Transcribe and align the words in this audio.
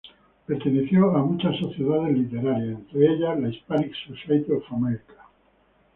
Perteneció 0.47 1.15
a 1.15 1.23
muchas 1.23 1.55
sociedades 1.59 2.17
literarias, 2.17 2.71
entre 2.71 3.05
ellas 3.13 3.39
la 3.39 3.49
Hispanic 3.49 3.93
Society 4.07 4.51
of 4.51 4.63
America. 4.71 5.29